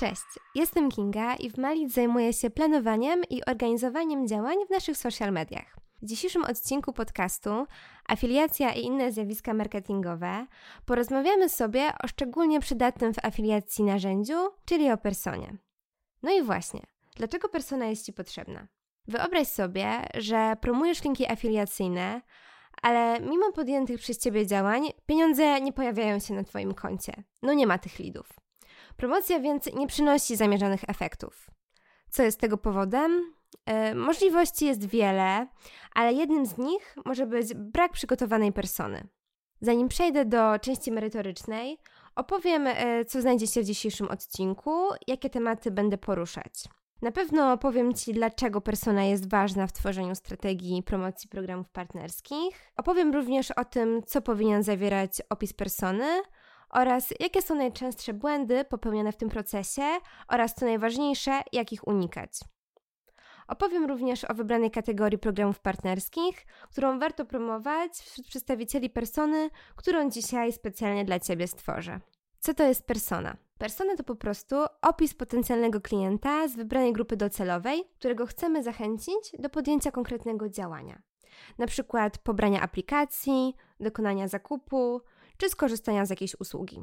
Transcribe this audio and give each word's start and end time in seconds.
Cześć, 0.00 0.22
jestem 0.54 0.90
Kinga 0.90 1.34
i 1.34 1.50
w 1.50 1.58
Malit 1.58 1.92
zajmuję 1.92 2.32
się 2.32 2.50
planowaniem 2.50 3.22
i 3.30 3.44
organizowaniem 3.44 4.28
działań 4.28 4.56
w 4.66 4.70
naszych 4.70 4.96
social 4.96 5.32
mediach. 5.32 5.76
W 6.02 6.06
dzisiejszym 6.06 6.44
odcinku 6.44 6.92
podcastu 6.92 7.66
Afiliacja 8.08 8.72
i 8.72 8.84
inne 8.84 9.12
zjawiska 9.12 9.54
marketingowe 9.54 10.46
porozmawiamy 10.86 11.48
sobie 11.48 11.92
o 12.04 12.08
szczególnie 12.08 12.60
przydatnym 12.60 13.14
w 13.14 13.24
afiliacji 13.24 13.84
narzędziu, 13.84 14.34
czyli 14.64 14.90
o 14.90 14.96
personie. 14.96 15.56
No 16.22 16.32
i 16.32 16.42
właśnie, 16.42 16.80
dlaczego 17.16 17.48
persona 17.48 17.86
jest 17.86 18.06
Ci 18.06 18.12
potrzebna? 18.12 18.68
Wyobraź 19.08 19.48
sobie, 19.48 20.06
że 20.14 20.56
promujesz 20.60 21.04
linki 21.04 21.32
afiliacyjne, 21.32 22.22
ale 22.82 23.20
mimo 23.20 23.52
podjętych 23.52 24.00
przez 24.00 24.18
Ciebie 24.18 24.46
działań, 24.46 24.82
pieniądze 25.06 25.60
nie 25.60 25.72
pojawiają 25.72 26.18
się 26.18 26.34
na 26.34 26.44
Twoim 26.44 26.74
koncie. 26.74 27.12
No 27.42 27.52
nie 27.52 27.66
ma 27.66 27.78
tych 27.78 27.98
lidów. 27.98 28.40
Promocja 28.96 29.40
więc 29.40 29.74
nie 29.74 29.86
przynosi 29.86 30.36
zamierzonych 30.36 30.80
efektów. 30.88 31.50
Co 32.10 32.22
jest 32.22 32.40
tego 32.40 32.56
powodem? 32.56 33.34
E, 33.66 33.94
możliwości 33.94 34.66
jest 34.66 34.88
wiele, 34.88 35.46
ale 35.94 36.12
jednym 36.12 36.46
z 36.46 36.58
nich 36.58 36.96
może 37.04 37.26
być 37.26 37.54
brak 37.54 37.92
przygotowanej 37.92 38.52
persony. 38.52 39.08
Zanim 39.60 39.88
przejdę 39.88 40.24
do 40.24 40.58
części 40.58 40.92
merytorycznej, 40.92 41.78
opowiem, 42.16 42.66
e, 42.66 43.04
co 43.04 43.20
znajdzie 43.20 43.46
się 43.46 43.60
w 43.60 43.64
dzisiejszym 43.64 44.08
odcinku, 44.08 44.88
jakie 45.06 45.30
tematy 45.30 45.70
będę 45.70 45.98
poruszać. 45.98 46.64
Na 47.02 47.12
pewno 47.12 47.52
opowiem 47.52 47.94
Ci, 47.94 48.12
dlaczego 48.12 48.60
persona 48.60 49.04
jest 49.04 49.30
ważna 49.30 49.66
w 49.66 49.72
tworzeniu 49.72 50.14
strategii 50.14 50.82
promocji 50.82 51.28
programów 51.28 51.68
partnerskich. 51.68 52.72
Opowiem 52.76 53.14
również 53.14 53.50
o 53.50 53.64
tym, 53.64 54.02
co 54.06 54.22
powinien 54.22 54.62
zawierać 54.62 55.22
opis 55.30 55.52
persony 55.52 56.22
oraz 56.70 57.14
jakie 57.20 57.42
są 57.42 57.54
najczęstsze 57.54 58.14
błędy 58.14 58.64
popełniane 58.64 59.12
w 59.12 59.16
tym 59.16 59.28
procesie 59.28 59.82
oraz 60.28 60.54
co 60.54 60.66
najważniejsze, 60.66 61.40
jak 61.52 61.72
ich 61.72 61.88
unikać. 61.88 62.30
Opowiem 63.48 63.84
również 63.84 64.24
o 64.24 64.34
wybranej 64.34 64.70
kategorii 64.70 65.18
programów 65.18 65.60
partnerskich, 65.60 66.46
którą 66.70 66.98
warto 66.98 67.24
promować 67.24 67.92
wśród 67.92 68.26
przedstawicieli 68.26 68.90
persony, 68.90 69.50
którą 69.76 70.10
dzisiaj 70.10 70.52
specjalnie 70.52 71.04
dla 71.04 71.20
Ciebie 71.20 71.46
stworzę. 71.46 72.00
Co 72.38 72.54
to 72.54 72.64
jest 72.64 72.86
persona? 72.86 73.36
Persona 73.58 73.96
to 73.96 74.04
po 74.04 74.14
prostu 74.14 74.56
opis 74.82 75.14
potencjalnego 75.14 75.80
klienta 75.80 76.48
z 76.48 76.56
wybranej 76.56 76.92
grupy 76.92 77.16
docelowej, 77.16 77.84
którego 77.98 78.26
chcemy 78.26 78.62
zachęcić 78.62 79.32
do 79.38 79.50
podjęcia 79.50 79.90
konkretnego 79.90 80.48
działania. 80.48 81.02
Na 81.58 81.66
przykład 81.66 82.18
pobrania 82.18 82.60
aplikacji, 82.60 83.54
dokonania 83.80 84.28
zakupu 84.28 85.00
czy 85.40 85.48
skorzystania 85.48 86.06
z 86.06 86.10
jakiejś 86.10 86.40
usługi. 86.40 86.82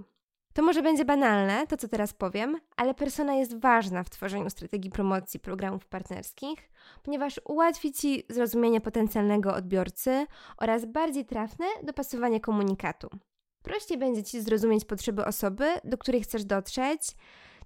To 0.53 0.63
może 0.63 0.81
będzie 0.81 1.05
banalne, 1.05 1.67
to 1.67 1.77
co 1.77 1.87
teraz 1.87 2.13
powiem, 2.13 2.59
ale 2.75 2.93
persona 2.93 3.33
jest 3.33 3.59
ważna 3.59 4.03
w 4.03 4.09
tworzeniu 4.09 4.49
strategii 4.49 4.91
promocji 4.91 5.39
programów 5.39 5.85
partnerskich, 5.85 6.69
ponieważ 7.03 7.39
ułatwi 7.45 7.91
Ci 7.91 8.23
zrozumienie 8.29 8.81
potencjalnego 8.81 9.53
odbiorcy 9.55 10.25
oraz 10.57 10.85
bardziej 10.85 11.25
trafne 11.25 11.65
dopasowanie 11.83 12.39
komunikatu. 12.39 13.09
Prościej 13.63 13.97
będzie 13.97 14.23
Ci 14.23 14.41
zrozumieć 14.41 14.85
potrzeby 14.85 15.25
osoby, 15.25 15.65
do 15.83 15.97
której 15.97 16.21
chcesz 16.21 16.45
dotrzeć, 16.45 17.01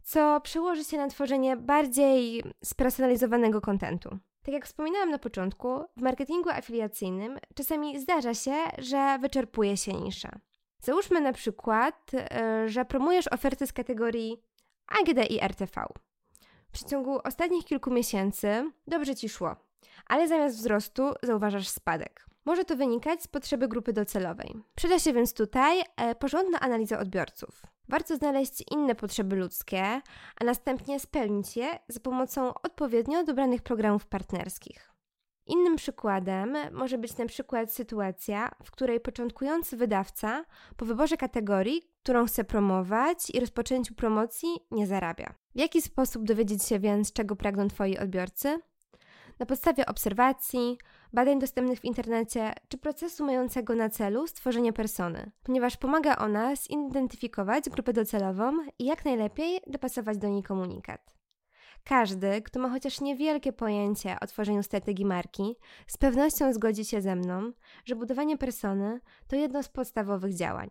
co 0.04 0.42
przełoży 0.42 0.84
się 0.84 0.98
na 0.98 1.08
tworzenie 1.08 1.58
bardziej 1.58 2.44
spersonalizowanego 2.64 3.62
kontentu. 3.62 4.10
Tak 4.44 4.54
jak 4.54 4.66
wspominałam 4.66 5.10
na 5.10 5.20
początku, 5.20 5.84
w 5.98 6.02
marketingu 6.02 6.50
afiliacyjnym 6.50 7.38
czasami 7.56 8.00
zdarza 8.00 8.34
się, 8.34 8.56
że 8.78 9.20
wyczerpuje 9.22 9.78
się 9.78 9.94
nisza. 9.94 10.40
Załóżmy 10.82 11.22
na 11.22 11.34
przykład, 11.34 12.12
e, 12.14 12.70
że 12.70 12.86
promujesz 12.86 13.28
oferty 13.28 13.68
z 13.68 13.74
kategorii 13.74 14.44
AGD 14.88 15.30
i 15.30 15.44
RTV. 15.44 15.86
W 16.68 16.72
przeciągu 16.72 17.20
ostatnich 17.24 17.66
kilku 17.66 17.92
miesięcy 17.92 18.72
dobrze 18.88 19.16
ci 19.16 19.30
szło, 19.30 19.56
ale 20.08 20.28
zamiast 20.28 20.58
wzrostu 20.58 21.14
zauważasz 21.24 21.68
spadek. 21.68 22.26
Może 22.46 22.66
to 22.66 22.76
wynikać 22.76 23.24
z 23.24 23.28
potrzeby 23.28 23.68
grupy 23.68 23.94
docelowej. 23.94 24.56
Przyda 24.76 25.00
się 25.00 25.14
więc 25.14 25.34
tutaj 25.34 25.82
e, 25.98 26.16
porządna 26.16 26.60
analiza 26.60 27.00
odbiorców. 27.00 27.62
Warto 27.90 28.16
znaleźć 28.16 28.64
inne 28.72 28.96
potrzeby 28.96 29.36
ludzkie, 29.36 29.84
a 30.42 30.44
następnie 30.44 31.00
spełnić 31.00 31.58
je 31.58 31.80
za 31.88 32.00
pomocą 32.00 32.54
odpowiednio 32.54 33.24
dobranych 33.24 33.62
programów 33.62 34.06
partnerskich. 34.06 34.91
Innym 35.48 35.76
przykładem 35.76 36.58
może 36.72 36.98
być 36.98 37.18
na 37.18 37.26
przykład 37.26 37.74
sytuacja, 37.74 38.52
w 38.64 38.72
której 38.72 39.00
początkujący 39.00 39.78
wydawca 39.78 40.46
po 40.78 40.86
wyborze 40.86 41.18
kategorii, 41.18 41.82
którą 42.04 42.26
chce 42.26 42.44
promować 42.44 43.30
i 43.30 43.40
rozpoczęciu 43.40 43.96
promocji 43.96 44.50
nie 44.72 44.88
zarabia. 44.88 45.34
W 45.56 45.60
jaki 45.60 45.82
sposób 45.82 46.24
dowiedzieć 46.24 46.64
się 46.64 46.80
więc, 46.80 47.14
czego 47.14 47.36
pragną 47.36 47.68
Twoi 47.68 47.98
odbiorcy? 47.98 48.60
Na 49.40 49.46
podstawie 49.46 49.86
obserwacji, 49.86 50.78
badań 51.14 51.40
dostępnych 51.40 51.80
w 51.80 51.86
internecie 51.86 52.54
czy 52.68 52.78
procesu 52.78 53.26
mającego 53.26 53.76
na 53.76 53.90
celu 53.90 54.28
stworzenie 54.28 54.74
persony, 54.74 55.32
ponieważ 55.44 55.78
pomaga 55.78 56.16
ona 56.16 56.56
zidentyfikować 56.56 57.70
grupę 57.70 57.94
docelową 57.94 58.54
i 58.80 58.86
jak 58.86 59.06
najlepiej 59.06 59.60
dopasować 59.68 60.18
do 60.18 60.28
niej 60.28 60.44
komunikat. 60.44 61.21
Każdy, 61.84 62.42
kto 62.42 62.60
ma 62.60 62.70
chociaż 62.70 63.02
niewielkie 63.02 63.54
pojęcie 63.54 64.18
o 64.22 64.28
tworzeniu 64.28 64.64
strategii 64.64 65.06
marki, 65.06 65.56
z 65.88 65.98
pewnością 65.98 66.54
zgodzi 66.54 66.86
się 66.86 67.02
ze 67.02 67.16
mną, 67.16 67.52
że 67.86 67.96
budowanie 67.96 68.38
persony 68.38 69.00
to 69.28 69.36
jedno 69.36 69.64
z 69.64 69.70
podstawowych 69.70 70.36
działań. 70.36 70.70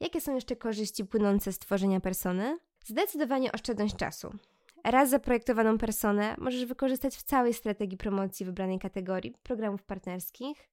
Jakie 0.00 0.20
są 0.20 0.34
jeszcze 0.34 0.56
korzyści 0.56 1.04
płynące 1.04 1.52
z 1.52 1.58
tworzenia 1.58 2.00
persony? 2.00 2.58
Zdecydowanie 2.84 3.52
oszczędność 3.52 3.96
czasu. 3.96 4.30
Raz 4.84 5.10
zaprojektowaną 5.10 5.78
personę 5.78 6.34
możesz 6.38 6.64
wykorzystać 6.64 7.16
w 7.16 7.22
całej 7.22 7.54
strategii 7.54 7.98
promocji 7.98 8.46
wybranej 8.46 8.78
kategorii 8.78 9.34
programów 9.42 9.82
partnerskich, 9.82 10.71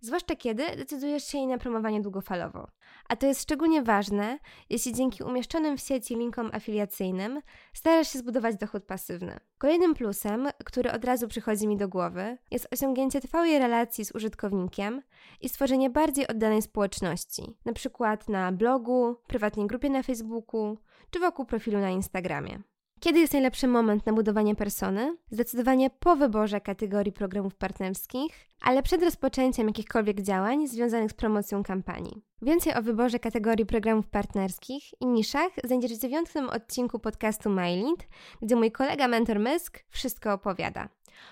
zwłaszcza 0.00 0.36
kiedy 0.36 0.76
decydujesz 0.76 1.24
się 1.24 1.38
jej 1.38 1.46
na 1.46 1.58
promowanie 1.58 2.00
długofalowo. 2.00 2.68
A 3.08 3.16
to 3.16 3.26
jest 3.26 3.42
szczególnie 3.42 3.82
ważne, 3.82 4.38
jeśli 4.70 4.92
dzięki 4.92 5.22
umieszczonym 5.22 5.76
w 5.76 5.80
sieci 5.80 6.16
linkom 6.16 6.50
afiliacyjnym 6.52 7.40
starasz 7.72 8.12
się 8.12 8.18
zbudować 8.18 8.56
dochód 8.56 8.84
pasywny. 8.84 9.36
Kolejnym 9.58 9.94
plusem, 9.94 10.48
który 10.64 10.92
od 10.92 11.04
razu 11.04 11.28
przychodzi 11.28 11.68
mi 11.68 11.76
do 11.76 11.88
głowy, 11.88 12.38
jest 12.50 12.68
osiągnięcie 12.72 13.20
trwałej 13.20 13.58
relacji 13.58 14.04
z 14.04 14.14
użytkownikiem 14.14 15.02
i 15.40 15.48
stworzenie 15.48 15.90
bardziej 15.90 16.26
oddanej 16.28 16.62
społeczności, 16.62 17.56
na 17.64 17.72
przykład 17.72 18.28
na 18.28 18.52
blogu, 18.52 19.16
prywatnej 19.26 19.66
grupie 19.66 19.90
na 19.90 20.02
Facebooku 20.02 20.78
czy 21.10 21.20
wokół 21.20 21.44
profilu 21.44 21.78
na 21.78 21.90
Instagramie. 21.90 22.62
Kiedy 23.00 23.20
jest 23.20 23.32
najlepszy 23.32 23.68
moment 23.68 24.06
na 24.06 24.12
budowanie 24.12 24.54
persony? 24.54 25.16
Zdecydowanie 25.30 25.90
po 25.90 26.16
wyborze 26.16 26.60
kategorii 26.60 27.12
programów 27.12 27.54
partnerskich, 27.54 28.48
ale 28.60 28.82
przed 28.82 29.02
rozpoczęciem 29.02 29.66
jakichkolwiek 29.66 30.20
działań 30.20 30.66
związanych 30.66 31.10
z 31.10 31.14
promocją 31.14 31.62
kampanii. 31.62 32.22
Więcej 32.42 32.74
o 32.74 32.82
wyborze 32.82 33.18
kategorii 33.18 33.66
programów 33.66 34.08
partnerskich 34.08 35.00
i 35.00 35.06
niszach 35.06 35.52
znajdziesz 35.64 35.92
w 35.92 36.00
dziewiątym 36.00 36.48
odcinku 36.48 36.98
podcastu 36.98 37.50
MyLead, 37.50 38.06
gdzie 38.42 38.56
mój 38.56 38.72
kolega 38.72 39.08
mentor 39.08 39.38
Mysk 39.38 39.84
wszystko 39.88 40.32
opowiada. 40.32 40.88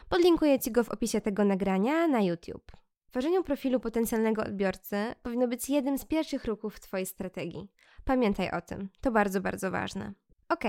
Podlinkuję 0.08 0.58
Ci 0.58 0.72
go 0.72 0.84
w 0.84 0.90
opisie 0.90 1.20
tego 1.20 1.44
nagrania 1.44 2.08
na 2.08 2.20
YouTube. 2.20 2.72
Tworzenie 3.10 3.42
profilu 3.42 3.80
potencjalnego 3.80 4.42
odbiorcy 4.42 4.96
powinno 5.22 5.48
być 5.48 5.70
jednym 5.70 5.98
z 5.98 6.04
pierwszych 6.04 6.44
ruchów 6.44 6.80
Twojej 6.80 7.06
strategii. 7.06 7.68
Pamiętaj 8.04 8.50
o 8.50 8.60
tym, 8.60 8.88
to 9.00 9.10
bardzo, 9.10 9.40
bardzo 9.40 9.70
ważne. 9.70 10.12
Ok, 10.48 10.64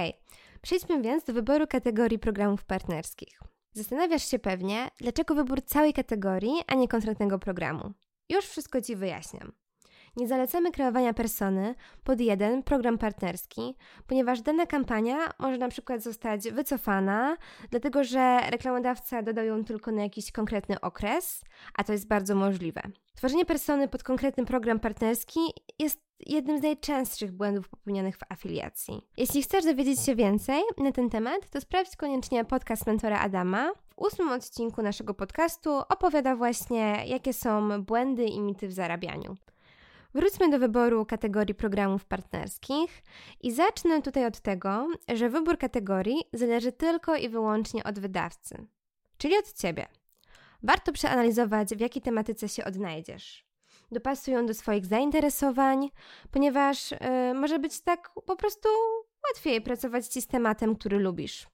przejdźmy 0.65 1.01
więc 1.01 1.23
do 1.23 1.33
wyboru 1.33 1.67
kategorii 1.67 2.19
programów 2.19 2.63
partnerskich. 2.63 3.39
Zastanawiasz 3.73 4.27
się 4.27 4.39
pewnie, 4.39 4.87
dlaczego 4.99 5.35
wybór 5.35 5.61
całej 5.65 5.93
kategorii, 5.93 6.53
a 6.67 6.75
nie 6.75 6.87
konkretnego 6.87 7.39
programu. 7.39 7.93
Już 8.29 8.45
wszystko 8.45 8.81
Ci 8.81 8.95
wyjaśniam. 8.95 9.51
Nie 10.15 10.27
zalecamy 10.27 10.71
kreowania 10.71 11.13
persony 11.13 11.75
pod 12.03 12.19
jeden 12.19 12.63
program 12.63 12.97
partnerski, 12.97 13.75
ponieważ 14.07 14.41
dana 14.41 14.65
kampania 14.65 15.17
może 15.39 15.57
na 15.57 15.69
przykład 15.69 16.03
zostać 16.03 16.51
wycofana, 16.51 17.37
dlatego 17.71 18.03
że 18.03 18.39
reklamodawca 18.49 19.21
dodał 19.21 19.45
ją 19.45 19.65
tylko 19.65 19.91
na 19.91 20.03
jakiś 20.03 20.31
konkretny 20.31 20.81
okres, 20.81 21.43
a 21.73 21.83
to 21.83 21.91
jest 21.91 22.07
bardzo 22.07 22.35
możliwe. 22.35 22.81
Tworzenie 23.15 23.45
persony 23.45 23.87
pod 23.87 24.03
konkretny 24.03 24.45
program 24.45 24.79
partnerski 24.79 25.39
jest 25.79 26.04
jednym 26.19 26.59
z 26.59 26.61
najczęstszych 26.61 27.31
błędów 27.31 27.69
popełnianych 27.69 28.17
w 28.17 28.31
afiliacji. 28.31 29.01
Jeśli 29.17 29.43
chcesz 29.43 29.65
dowiedzieć 29.65 29.99
się 29.99 30.15
więcej 30.15 30.61
na 30.77 30.91
ten 30.91 31.09
temat, 31.09 31.49
to 31.49 31.61
sprawdź 31.61 31.95
koniecznie 31.95 32.45
podcast 32.45 32.87
mentora 32.87 33.19
Adama. 33.19 33.71
W 33.73 33.97
ósmym 33.97 34.29
odcinku 34.29 34.81
naszego 34.81 35.13
podcastu 35.13 35.71
opowiada 35.77 36.35
właśnie, 36.35 37.03
jakie 37.05 37.33
są 37.33 37.83
błędy 37.83 38.25
i 38.25 38.41
mity 38.41 38.67
w 38.67 38.73
zarabianiu. 38.73 39.35
Wróćmy 40.13 40.49
do 40.49 40.59
wyboru 40.59 41.05
kategorii 41.05 41.55
programów 41.55 42.05
partnerskich 42.05 43.03
i 43.41 43.51
zacznę 43.51 44.01
tutaj 44.01 44.25
od 44.25 44.39
tego, 44.39 44.87
że 45.13 45.29
wybór 45.29 45.57
kategorii 45.57 46.23
zależy 46.33 46.71
tylko 46.71 47.15
i 47.15 47.29
wyłącznie 47.29 47.83
od 47.83 47.99
wydawcy, 47.99 48.67
czyli 49.17 49.37
od 49.37 49.53
Ciebie. 49.53 49.87
Warto 50.63 50.91
przeanalizować, 50.91 51.69
w 51.69 51.79
jakiej 51.79 52.01
tematyce 52.01 52.49
się 52.49 52.65
odnajdziesz. 52.65 53.45
Dopasuj 53.91 54.33
ją 54.33 54.45
do 54.45 54.53
swoich 54.53 54.85
zainteresowań, 54.85 55.89
ponieważ 56.31 56.91
yy, 56.91 56.97
może 57.33 57.59
być 57.59 57.81
tak 57.81 58.11
po 58.25 58.35
prostu 58.35 58.69
łatwiej 59.29 59.61
pracować 59.61 60.07
ci 60.07 60.21
z 60.21 60.27
tematem, 60.27 60.75
który 60.75 60.99
lubisz. 60.99 61.47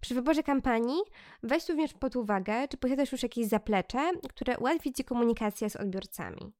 Przy 0.00 0.14
wyborze 0.14 0.42
kampanii 0.42 0.98
weź 1.42 1.68
również 1.68 1.94
pod 1.94 2.16
uwagę, 2.16 2.68
czy 2.68 2.76
posiadasz 2.76 3.12
już 3.12 3.22
jakieś 3.22 3.46
zaplecze, 3.46 4.12
które 4.28 4.58
ułatwi 4.58 4.92
Ci 4.92 5.04
komunikację 5.04 5.70
z 5.70 5.76
odbiorcami. 5.76 6.52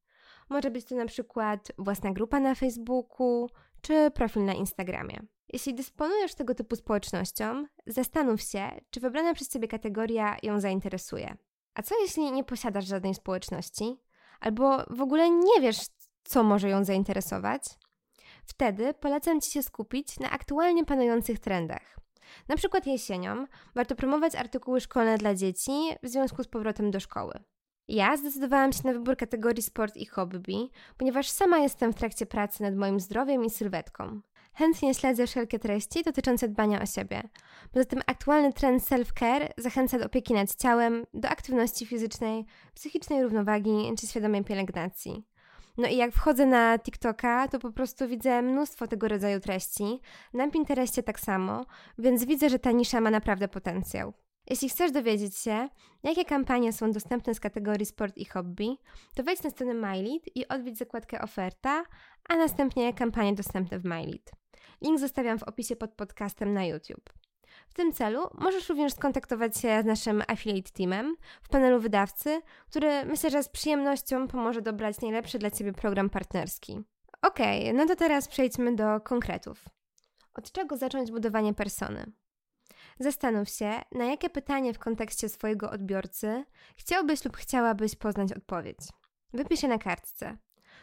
Może 0.49 0.71
być 0.71 0.85
to 0.85 0.95
na 0.95 1.05
przykład 1.05 1.71
własna 1.77 2.11
grupa 2.11 2.39
na 2.39 2.55
Facebooku 2.55 3.49
czy 3.81 4.11
profil 4.11 4.45
na 4.45 4.53
Instagramie. 4.53 5.19
Jeśli 5.53 5.73
dysponujesz 5.73 6.35
tego 6.35 6.55
typu 6.55 6.75
społecznością, 6.75 7.65
zastanów 7.87 8.41
się, 8.41 8.69
czy 8.89 8.99
wybrana 8.99 9.33
przez 9.33 9.49
Ciebie 9.49 9.67
kategoria 9.67 10.37
ją 10.43 10.59
zainteresuje. 10.59 11.37
A 11.73 11.81
co 11.81 12.01
jeśli 12.01 12.31
nie 12.31 12.43
posiadasz 12.43 12.85
żadnej 12.85 13.15
społeczności? 13.15 13.97
Albo 14.39 14.83
w 14.89 15.01
ogóle 15.01 15.29
nie 15.29 15.61
wiesz, 15.61 15.77
co 16.23 16.43
może 16.43 16.69
ją 16.69 16.83
zainteresować? 16.83 17.63
Wtedy 18.45 18.93
polecam 18.93 19.41
Ci 19.41 19.51
się 19.51 19.63
skupić 19.63 20.19
na 20.19 20.29
aktualnie 20.31 20.85
panujących 20.85 21.39
trendach. 21.39 21.97
Na 22.47 22.55
przykład 22.55 22.87
jesienią 22.87 23.45
warto 23.75 23.95
promować 23.95 24.35
artykuły 24.35 24.81
szkolne 24.81 25.17
dla 25.17 25.35
dzieci 25.35 25.71
w 26.03 26.07
związku 26.07 26.43
z 26.43 26.47
powrotem 26.47 26.91
do 26.91 26.99
szkoły. 26.99 27.43
Ja 27.87 28.17
zdecydowałam 28.17 28.73
się 28.73 28.81
na 28.85 28.93
wybór 28.93 29.17
kategorii 29.17 29.63
sport 29.63 29.97
i 29.97 30.05
hobby, 30.05 30.69
ponieważ 30.97 31.29
sama 31.29 31.57
jestem 31.57 31.93
w 31.93 31.95
trakcie 31.95 32.25
pracy 32.25 32.63
nad 32.63 32.75
moim 32.75 32.99
zdrowiem 32.99 33.45
i 33.45 33.49
sylwetką. 33.49 34.21
Chętnie 34.57 34.93
śledzę 34.93 35.27
wszelkie 35.27 35.59
treści 35.59 36.03
dotyczące 36.03 36.47
dbania 36.47 36.81
o 36.81 36.85
siebie. 36.85 37.23
Poza 37.71 37.85
tym 37.85 38.01
aktualny 38.07 38.53
trend 38.53 38.83
self-care 38.83 39.49
zachęca 39.57 39.99
do 39.99 40.05
opieki 40.05 40.33
nad 40.33 40.55
ciałem, 40.55 41.05
do 41.13 41.29
aktywności 41.29 41.85
fizycznej, 41.85 42.45
psychicznej 42.73 43.23
równowagi 43.23 43.91
czy 43.99 44.07
świadomej 44.07 44.43
pielęgnacji. 44.43 45.25
No 45.77 45.87
i 45.87 45.97
jak 45.97 46.11
wchodzę 46.11 46.45
na 46.45 46.79
TikToka, 46.79 47.47
to 47.47 47.59
po 47.59 47.71
prostu 47.71 48.07
widzę 48.07 48.41
mnóstwo 48.41 48.87
tego 48.87 49.07
rodzaju 49.07 49.39
treści. 49.39 49.99
Na 50.33 50.51
Pinterestie 50.51 51.03
tak 51.03 51.19
samo, 51.19 51.65
więc 51.97 52.25
widzę, 52.25 52.49
że 52.49 52.59
ta 52.59 52.71
nisza 52.71 53.01
ma 53.01 53.11
naprawdę 53.11 53.47
potencjał. 53.47 54.13
Jeśli 54.49 54.69
chcesz 54.69 54.91
dowiedzieć 54.91 55.37
się, 55.37 55.69
jakie 56.03 56.25
kampanie 56.25 56.73
są 56.73 56.91
dostępne 56.91 57.35
z 57.35 57.39
kategorii 57.39 57.85
sport 57.85 58.17
i 58.17 58.25
hobby, 58.25 58.77
to 59.15 59.23
wejdź 59.23 59.43
na 59.43 59.49
stronę 59.49 59.73
MyLead 59.73 60.21
i 60.35 60.47
odwiedź 60.47 60.77
zakładkę 60.77 61.21
oferta, 61.21 61.83
a 62.29 62.35
następnie 62.35 62.93
kampanie 62.93 63.33
dostępne 63.33 63.79
w 63.79 63.85
MyLead. 63.85 64.46
Link 64.81 64.99
zostawiam 64.99 65.39
w 65.39 65.43
opisie 65.43 65.75
pod 65.75 65.93
podcastem 65.93 66.53
na 66.53 66.65
YouTube. 66.65 67.09
W 67.69 67.73
tym 67.73 67.93
celu 67.93 68.29
możesz 68.33 68.69
również 68.69 68.93
skontaktować 68.93 69.57
się 69.57 69.81
z 69.81 69.85
naszym 69.85 70.23
affiliate 70.27 70.71
teamem 70.71 71.15
w 71.41 71.49
panelu 71.49 71.79
wydawcy, 71.79 72.41
który 72.69 73.05
myślę, 73.05 73.29
że 73.29 73.43
z 73.43 73.49
przyjemnością 73.49 74.27
pomoże 74.27 74.61
dobrać 74.61 75.01
najlepszy 75.01 75.39
dla 75.39 75.51
Ciebie 75.51 75.73
program 75.73 76.09
partnerski. 76.09 76.79
Ok, 77.21 77.39
no 77.73 77.85
to 77.85 77.95
teraz 77.95 78.27
przejdźmy 78.27 78.75
do 78.75 79.01
konkretów. 79.01 79.65
Od 80.33 80.51
czego 80.51 80.77
zacząć 80.77 81.11
budowanie 81.11 81.53
persony? 81.53 82.11
Zastanów 82.99 83.49
się, 83.49 83.81
na 83.91 84.05
jakie 84.05 84.29
pytanie 84.29 84.73
w 84.73 84.79
kontekście 84.79 85.29
swojego 85.29 85.71
odbiorcy 85.71 86.45
chciałbyś 86.75 87.25
lub 87.25 87.37
chciałabyś 87.37 87.95
poznać 87.95 88.33
odpowiedź. 88.33 88.79
Wypisz 89.33 89.63
je 89.63 89.69
na 89.69 89.77
kartce. 89.77 90.37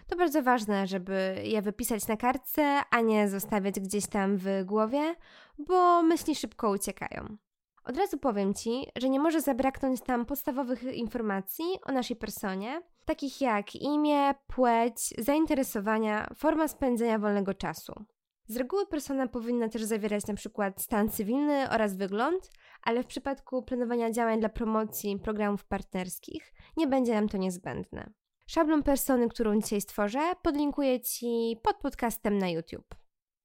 To 0.09 0.17
bardzo 0.17 0.43
ważne, 0.43 0.87
żeby 0.87 1.43
je 1.45 1.63
wypisać 1.63 2.09
na 2.09 2.17
kartce, 2.17 2.81
a 2.91 3.01
nie 3.01 3.29
zostawiać 3.29 3.81
gdzieś 3.81 4.07
tam 4.07 4.37
w 4.37 4.47
głowie, 4.65 5.15
bo 5.59 6.03
myśli 6.03 6.35
szybko 6.35 6.71
uciekają. 6.71 7.37
Od 7.85 7.97
razu 7.97 8.19
powiem 8.19 8.55
Ci, 8.55 8.87
że 8.97 9.09
nie 9.09 9.21
może 9.21 9.41
zabraknąć 9.41 10.01
tam 10.01 10.27
podstawowych 10.27 10.83
informacji 10.83 11.65
o 11.87 11.93
naszej 11.93 12.17
personie, 12.17 12.83
takich 13.05 13.41
jak 13.41 13.75
imię, 13.75 14.35
płeć, 14.47 15.15
zainteresowania, 15.19 16.29
forma 16.37 16.69
spędzenia 16.69 17.19
wolnego 17.19 17.55
czasu. 17.55 18.05
Z 18.47 18.57
reguły 18.57 18.87
persona 18.87 19.27
powinna 19.27 19.69
też 19.69 19.83
zawierać 19.83 20.27
na 20.27 20.35
przykład 20.35 20.83
stan 20.83 21.09
cywilny 21.09 21.71
oraz 21.71 21.97
wygląd, 21.97 22.51
ale 22.83 23.03
w 23.03 23.07
przypadku 23.07 23.63
planowania 23.63 24.11
działań 24.11 24.41
dla 24.41 24.49
promocji 24.49 25.19
programów 25.19 25.65
partnerskich 25.65 26.55
nie 26.77 26.87
będzie 26.87 27.15
nam 27.15 27.29
to 27.29 27.37
niezbędne. 27.37 28.11
Szablon 28.47 28.83
persony, 28.83 29.29
którą 29.29 29.61
dzisiaj 29.61 29.81
stworzę, 29.81 30.33
podlinkuję 30.43 31.01
Ci 31.01 31.57
pod 31.63 31.77
podcastem 31.77 32.39
na 32.39 32.49
YouTube. 32.49 32.95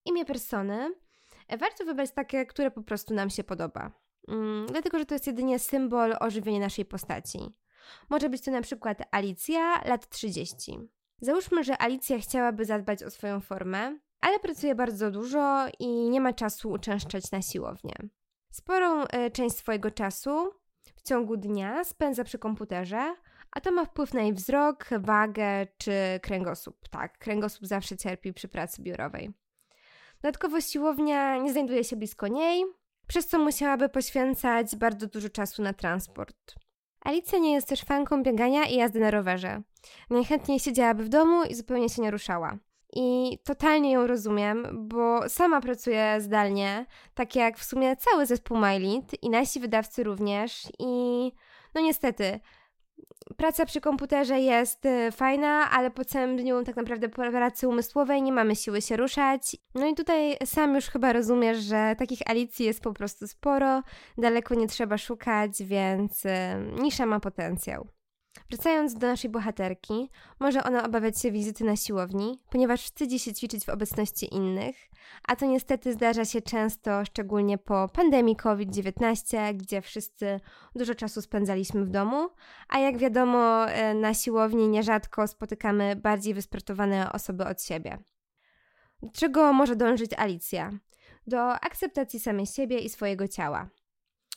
Imię 0.05 0.25
persony 0.25 0.95
warto 1.59 1.85
wybrać 1.85 2.11
takie, 2.11 2.45
które 2.45 2.71
po 2.71 2.83
prostu 2.83 3.13
nam 3.13 3.29
się 3.29 3.43
podoba. 3.43 3.91
Mm, 4.27 4.65
dlatego, 4.65 4.99
że 4.99 5.05
to 5.05 5.15
jest 5.15 5.27
jedynie 5.27 5.59
symbol 5.59 6.15
ożywienia 6.19 6.59
naszej 6.59 6.85
postaci. 6.85 7.39
Może 8.09 8.29
być 8.29 8.41
to 8.41 8.51
na 8.51 8.61
przykład 8.61 8.97
Alicja, 9.11 9.81
lat 9.85 10.09
30. 10.09 10.79
Załóżmy, 11.21 11.63
że 11.63 11.81
Alicja 11.81 12.19
chciałaby 12.19 12.65
zadbać 12.65 13.03
o 13.03 13.09
swoją 13.09 13.39
formę, 13.39 13.99
ale 14.21 14.39
pracuje 14.39 14.75
bardzo 14.75 15.11
dużo 15.11 15.65
i 15.79 15.87
nie 16.09 16.21
ma 16.21 16.33
czasu 16.33 16.71
uczęszczać 16.71 17.31
na 17.31 17.41
siłownię. 17.41 17.95
Sporą 18.51 19.03
y, 19.03 19.31
część 19.31 19.55
swojego 19.57 19.91
czasu 19.91 20.51
w 20.95 21.01
ciągu 21.01 21.37
dnia 21.37 21.83
spędza 21.83 22.23
przy 22.23 22.39
komputerze, 22.39 23.15
a 23.51 23.61
to 23.61 23.71
ma 23.71 23.85
wpływ 23.85 24.13
na 24.13 24.21
jej 24.21 24.33
wzrok, 24.33 24.85
wagę 24.99 25.67
czy 25.77 25.93
kręgosłup. 26.21 26.87
Tak, 26.89 27.17
kręgosłup 27.17 27.65
zawsze 27.65 27.97
cierpi 27.97 28.33
przy 28.33 28.47
pracy 28.47 28.81
biurowej. 28.81 29.33
Dodatkowo 30.21 30.61
siłownia 30.61 31.37
nie 31.37 31.51
znajduje 31.51 31.83
się 31.83 31.95
blisko 31.95 32.27
niej, 32.27 32.65
przez 33.07 33.27
co 33.27 33.39
musiałaby 33.39 33.89
poświęcać 33.89 34.75
bardzo 34.75 35.07
dużo 35.07 35.29
czasu 35.29 35.61
na 35.61 35.73
transport. 35.73 36.55
Alicja 37.01 37.39
nie 37.39 37.53
jest 37.53 37.67
też 37.67 37.81
fanką 37.81 38.23
biegania 38.23 38.65
i 38.65 38.75
jazdy 38.75 38.99
na 38.99 39.11
rowerze. 39.11 39.61
Najchętniej 40.09 40.59
siedziałaby 40.59 41.03
w 41.03 41.09
domu 41.09 41.43
i 41.43 41.55
zupełnie 41.55 41.89
się 41.89 42.01
nie 42.01 42.11
ruszała. 42.11 42.57
I 42.93 43.39
totalnie 43.43 43.91
ją 43.91 44.07
rozumiem, 44.07 44.87
bo 44.87 45.29
sama 45.29 45.61
pracuję 45.61 46.15
zdalnie, 46.19 46.85
tak 47.13 47.35
jak 47.35 47.57
w 47.57 47.63
sumie 47.63 47.95
cały 47.95 48.25
zespół 48.25 48.57
MyLead 48.57 49.23
i 49.23 49.29
nasi 49.29 49.59
wydawcy 49.59 50.03
również. 50.03 50.67
I 50.79 50.85
no 51.75 51.81
niestety, 51.81 52.39
praca 53.39 53.65
przy 53.65 53.81
komputerze 53.81 54.39
jest 54.39 54.85
y, 54.85 55.11
fajna, 55.11 55.69
ale 55.71 55.91
po 55.91 56.05
całym 56.05 56.37
dniu 56.37 56.63
tak 56.63 56.75
naprawdę 56.75 57.09
pracy 57.09 57.67
umysłowej 57.67 58.21
nie 58.21 58.31
mamy 58.31 58.55
siły 58.55 58.81
się 58.81 58.97
ruszać. 58.97 59.55
No 59.75 59.87
i 59.87 59.95
tutaj 59.95 60.37
sam 60.45 60.75
już 60.75 60.85
chyba 60.85 61.13
rozumiesz, 61.13 61.57
że 61.57 61.95
takich 61.97 62.19
Alicji 62.25 62.65
jest 62.65 62.81
po 62.81 62.93
prostu 62.93 63.27
sporo, 63.27 63.83
daleko 64.17 64.55
nie 64.55 64.67
trzeba 64.67 64.97
szukać, 64.97 65.63
więc 65.63 66.25
y, 66.25 66.29
nisza 66.81 67.05
ma 67.05 67.19
potencjał. 67.19 67.98
Wracając 68.49 68.93
do 68.93 69.07
naszej 69.07 69.29
bohaterki, 69.29 70.09
może 70.39 70.63
ona 70.63 70.85
obawiać 70.85 71.21
się 71.21 71.31
wizyty 71.31 71.63
na 71.63 71.75
siłowni, 71.75 72.39
ponieważ 72.49 72.83
wstydzi 72.83 73.19
się 73.19 73.33
ćwiczyć 73.33 73.65
w 73.65 73.69
obecności 73.69 74.35
innych, 74.35 74.75
a 75.27 75.35
to 75.35 75.45
niestety 75.45 75.93
zdarza 75.93 76.25
się 76.25 76.41
często, 76.41 77.05
szczególnie 77.05 77.57
po 77.57 77.89
pandemii 77.93 78.35
COVID-19, 78.35 79.55
gdzie 79.57 79.81
wszyscy 79.81 80.39
dużo 80.75 80.95
czasu 80.95 81.21
spędzaliśmy 81.21 81.85
w 81.85 81.89
domu, 81.89 82.29
a 82.69 82.79
jak 82.79 82.97
wiadomo, 82.97 83.69
e, 83.69 83.93
na 83.93 84.13
siłowni 84.13 84.67
nierzadko 84.67 85.27
spotykamy 85.27 85.95
bardziej 85.95 86.33
wysportowane 86.33 87.11
osoby 87.11 87.45
od 87.45 87.61
siebie. 87.61 87.97
Do 89.01 89.11
czego 89.11 89.53
może 89.53 89.75
dążyć 89.75 90.13
Alicja? 90.13 90.71
Do 91.27 91.51
akceptacji 91.51 92.19
samej 92.19 92.45
siebie 92.45 92.79
i 92.79 92.89
swojego 92.89 93.27
ciała. 93.27 93.69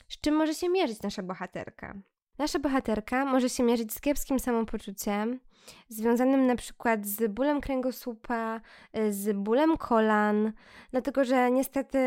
Z 0.09 0.21
czym 0.21 0.35
może 0.35 0.54
się 0.54 0.68
mierzyć 0.68 1.02
nasza 1.02 1.23
bohaterka? 1.23 1.94
Nasza 2.39 2.59
bohaterka 2.59 3.25
może 3.25 3.49
się 3.49 3.62
mierzyć 3.62 3.93
z 3.93 4.01
kiepskim 4.01 4.41
samopoczuciem, 4.41 5.41
związanym 5.88 6.47
na 6.47 6.57
przykład 6.57 7.07
z 7.07 7.33
bólem 7.33 7.61
kręgosłupa, 7.61 8.61
y, 8.97 9.12
z 9.12 9.37
bólem 9.37 9.76
kolan, 9.76 10.52
dlatego 10.90 11.25
że 11.25 11.50
niestety 11.50 11.99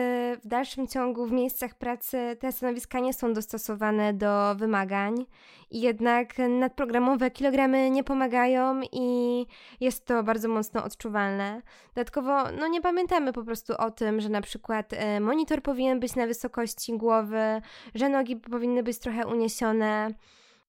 w 0.43 0.47
dalszym 0.47 0.88
ciągu 0.88 1.25
w 1.25 1.31
miejscach 1.31 1.75
pracy 1.75 2.38
te 2.39 2.51
stanowiska 2.51 3.00
nie 3.00 3.13
są 3.13 3.33
dostosowane 3.33 4.13
do 4.13 4.55
wymagań 4.55 5.25
i 5.71 5.81
jednak 5.81 6.33
nadprogramowe 6.50 7.31
kilogramy 7.31 7.89
nie 7.89 8.03
pomagają 8.03 8.81
i 8.91 9.45
jest 9.79 10.05
to 10.05 10.24
bardzo 10.24 10.47
mocno 10.47 10.83
odczuwalne. 10.83 11.62
Dodatkowo 11.95 12.51
no 12.59 12.67
nie 12.67 12.81
pamiętamy 12.81 13.33
po 13.33 13.43
prostu 13.43 13.74
o 13.77 13.91
tym, 13.91 14.21
że 14.21 14.29
na 14.29 14.41
przykład 14.41 14.93
y, 14.93 15.19
monitor 15.19 15.62
powinien 15.62 16.00
być 16.00 16.15
na 16.15 16.27
wysokości 16.27 16.97
głowy, 16.97 17.62
że 17.95 18.09
nogi 18.09 18.35
powinny 18.35 18.83
być 18.83 19.00
trochę 19.00 19.27
uniesione 19.27 20.13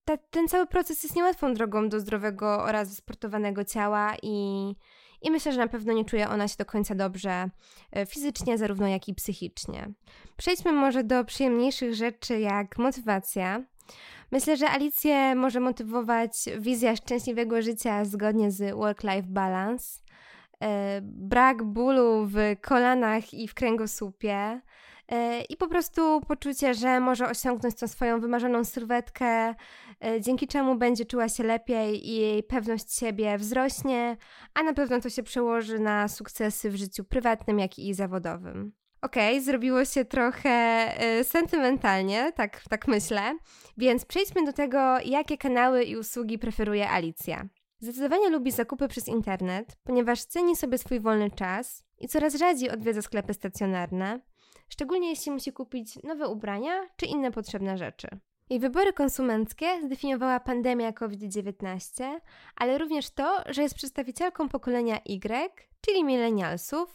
ta, 0.06 0.16
ten 0.30 0.48
cały 0.48 0.66
proces 0.66 1.02
jest 1.02 1.16
niełatwą 1.16 1.54
drogą 1.54 1.88
do 1.88 2.00
zdrowego 2.00 2.62
oraz 2.62 2.96
sportowanego 2.96 3.64
ciała 3.64 4.14
i, 4.22 4.68
i 5.22 5.30
myślę, 5.30 5.52
że 5.52 5.58
na 5.58 5.68
pewno 5.68 5.92
nie 5.92 6.04
czuje 6.04 6.28
ona 6.28 6.48
się 6.48 6.56
do 6.58 6.64
końca 6.64 6.94
dobrze 6.94 7.50
e, 7.92 8.06
fizycznie, 8.06 8.58
zarówno 8.58 8.88
jak 8.88 9.08
i 9.08 9.14
psychicznie. 9.14 9.92
Przejdźmy 10.36 10.72
może 10.72 11.04
do 11.04 11.24
przyjemniejszych 11.24 11.94
rzeczy, 11.94 12.40
jak 12.40 12.78
motywacja. 12.78 13.62
Myślę, 14.32 14.56
że 14.56 14.70
Alicję 14.70 15.34
może 15.34 15.60
motywować 15.60 16.32
wizja 16.58 16.96
szczęśliwego 16.96 17.62
życia 17.62 18.04
zgodnie 18.04 18.50
z 18.50 18.74
work-life 18.74 19.28
balance, 19.28 20.00
e, 20.60 21.00
brak 21.02 21.62
bólu 21.62 22.26
w 22.26 22.36
kolanach 22.60 23.34
i 23.34 23.48
w 23.48 23.54
kręgosłupie, 23.54 24.60
i 25.48 25.56
po 25.56 25.68
prostu 25.68 26.20
poczucie, 26.20 26.74
że 26.74 27.00
może 27.00 27.28
osiągnąć 27.28 27.74
tą 27.74 27.88
swoją 27.88 28.20
wymarzoną 28.20 28.64
sylwetkę, 28.64 29.54
e, 30.04 30.20
dzięki 30.20 30.46
czemu 30.46 30.76
będzie 30.76 31.04
czuła 31.04 31.28
się 31.28 31.44
lepiej 31.44 32.08
i 32.08 32.16
jej 32.16 32.42
pewność 32.42 32.98
siebie 32.98 33.38
wzrośnie, 33.38 34.16
a 34.54 34.62
na 34.62 34.72
pewno 34.72 35.00
to 35.00 35.10
się 35.10 35.22
przełoży 35.22 35.78
na 35.78 36.08
sukcesy 36.08 36.70
w 36.70 36.76
życiu 36.76 37.04
prywatnym, 37.04 37.58
jak 37.58 37.78
i 37.78 37.94
zawodowym. 37.94 38.72
Okej, 39.02 39.34
okay, 39.34 39.44
zrobiło 39.44 39.84
się 39.84 40.04
trochę 40.04 40.88
y, 41.20 41.24
sentymentalnie, 41.24 42.32
tak, 42.32 42.62
tak 42.70 42.88
myślę, 42.88 43.38
więc 43.76 44.04
przejdźmy 44.04 44.44
do 44.44 44.52
tego, 44.52 44.98
jakie 45.04 45.38
kanały 45.38 45.84
i 45.84 45.96
usługi 45.96 46.38
preferuje 46.38 46.90
Alicja. 46.90 47.48
Zdecydowanie 47.80 48.30
lubi 48.30 48.50
zakupy 48.52 48.88
przez 48.88 49.08
internet, 49.08 49.76
ponieważ 49.84 50.24
ceni 50.24 50.56
sobie 50.56 50.78
swój 50.78 51.00
wolny 51.00 51.30
czas 51.30 51.84
i 51.98 52.08
coraz 52.08 52.34
rzadziej 52.34 52.70
odwiedza 52.70 53.02
sklepy 53.02 53.34
stacjonarne, 53.34 54.20
szczególnie 54.68 55.08
jeśli 55.08 55.32
musi 55.32 55.52
kupić 55.52 56.02
nowe 56.02 56.28
ubrania 56.28 56.88
czy 56.96 57.06
inne 57.06 57.30
potrzebne 57.30 57.78
rzeczy. 57.78 58.08
Jej 58.50 58.60
wybory 58.60 58.92
konsumenckie 58.92 59.66
zdefiniowała 59.84 60.40
pandemia 60.40 60.92
COVID-19, 60.92 62.20
ale 62.56 62.78
również 62.78 63.10
to, 63.10 63.42
że 63.46 63.62
jest 63.62 63.74
przedstawicielką 63.74 64.48
pokolenia 64.48 64.98
Y, 65.06 65.68
czyli 65.80 66.04
milenialsów, 66.04 66.92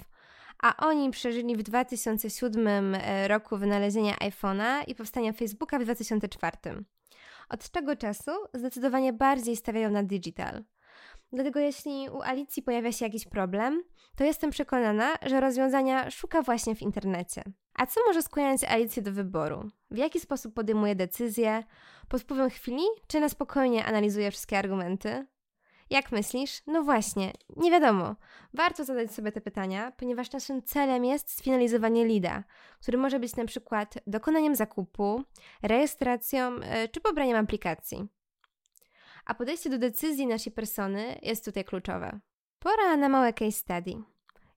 a 0.63 0.77
oni 0.77 1.11
przeżyli 1.11 1.55
w 1.55 1.63
2007 1.63 2.95
e, 2.95 3.27
roku 3.27 3.57
wynalezienia 3.57 4.15
iPhone'a 4.15 4.83
i 4.87 4.95
powstania 4.95 5.33
Facebooka 5.33 5.79
w 5.79 5.83
2004. 5.83 6.57
Od 7.49 7.69
tego 7.69 7.95
czasu 7.95 8.31
zdecydowanie 8.53 9.13
bardziej 9.13 9.55
stawiają 9.55 9.89
na 9.89 10.03
digital. 10.03 10.63
Dlatego 11.33 11.59
jeśli 11.59 12.09
u 12.09 12.21
Alicji 12.21 12.63
pojawia 12.63 12.91
się 12.91 13.05
jakiś 13.05 13.25
problem, 13.25 13.83
to 14.15 14.23
jestem 14.23 14.49
przekonana, 14.49 15.15
że 15.25 15.39
rozwiązania 15.39 16.11
szuka 16.11 16.41
właśnie 16.41 16.75
w 16.75 16.81
internecie. 16.81 17.43
A 17.73 17.85
co 17.85 17.99
może 18.07 18.21
skłaniać 18.21 18.63
Alicję 18.63 19.01
do 19.01 19.11
wyboru? 19.11 19.69
W 19.91 19.97
jaki 19.97 20.19
sposób 20.19 20.53
podejmuje 20.53 20.95
decyzje? 20.95 21.63
Pod 22.07 22.21
wpływem 22.21 22.49
chwili, 22.49 22.83
czy 23.07 23.19
na 23.19 23.29
spokojnie 23.29 23.85
analizuje 23.85 24.31
wszystkie 24.31 24.57
argumenty? 24.57 25.27
Jak 25.89 26.11
myślisz? 26.11 26.61
No 26.67 26.83
właśnie, 26.83 27.33
nie 27.57 27.71
wiadomo. 27.71 28.15
Warto 28.53 28.85
zadać 28.85 29.11
sobie 29.11 29.31
te 29.31 29.41
pytania, 29.41 29.91
ponieważ 29.91 30.31
naszym 30.31 30.63
celem 30.63 31.05
jest 31.05 31.37
sfinalizowanie 31.37 32.05
lida, 32.05 32.43
który 32.81 32.97
może 32.97 33.19
być 33.19 33.35
na 33.35 33.45
przykład 33.45 33.95
dokonaniem 34.07 34.55
zakupu, 34.55 35.23
rejestracją 35.63 36.55
e, 36.55 36.87
czy 36.87 37.01
pobraniem 37.01 37.37
aplikacji. 37.37 38.07
A 39.31 39.33
podejście 39.33 39.69
do 39.69 39.77
decyzji 39.77 40.27
naszej 40.27 40.53
persony 40.53 41.19
jest 41.21 41.45
tutaj 41.45 41.65
kluczowe. 41.65 42.19
Pora 42.59 42.97
na 42.97 43.09
małe 43.09 43.33
case 43.33 43.51
study. 43.51 44.03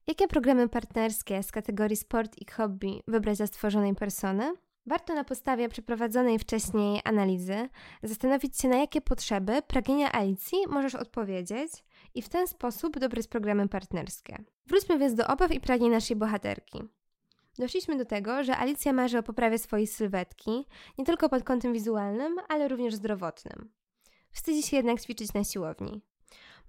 Jakie 0.07 0.27
programy 0.27 0.69
partnerskie 0.69 1.43
z 1.43 1.51
kategorii 1.51 1.97
sport 1.97 2.37
i 2.41 2.51
hobby 2.51 3.01
wybrać 3.07 3.37
dla 3.37 3.47
stworzonej 3.47 3.95
persony? 3.95 4.53
Warto 4.85 5.13
na 5.13 5.23
podstawie 5.23 5.69
przeprowadzonej 5.69 6.39
wcześniej 6.39 7.01
analizy 7.03 7.69
zastanowić 8.03 8.57
się, 8.57 8.67
na 8.67 8.77
jakie 8.77 9.01
potrzeby, 9.01 9.61
pragnienia 9.67 10.11
Alicji 10.11 10.57
możesz 10.67 10.95
odpowiedzieć 10.95 11.71
i 12.15 12.21
w 12.21 12.29
ten 12.29 12.47
sposób 12.47 12.99
dobrać 12.99 13.27
programy 13.27 13.67
partnerskie. 13.67 14.43
Wróćmy 14.65 14.97
więc 14.97 15.13
do 15.13 15.27
obaw 15.27 15.51
i 15.51 15.59
pragnień 15.59 15.91
naszej 15.91 16.15
bohaterki. 16.15 16.83
Doszliśmy 17.59 17.97
do 17.97 18.05
tego, 18.05 18.43
że 18.43 18.57
Alicja 18.57 18.93
marzy 18.93 19.17
o 19.17 19.23
poprawie 19.23 19.59
swojej 19.59 19.87
sylwetki, 19.87 20.65
nie 20.97 21.05
tylko 21.05 21.29
pod 21.29 21.43
kątem 21.43 21.73
wizualnym, 21.73 22.35
ale 22.49 22.67
również 22.67 22.95
zdrowotnym. 22.95 23.69
Wstydzi 24.35 24.63
się 24.63 24.77
jednak 24.77 25.01
ćwiczyć 25.01 25.33
na 25.33 25.43
siłowni. 25.43 26.01